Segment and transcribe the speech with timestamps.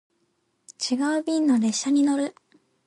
[0.79, 2.33] 違う便の列車に乗る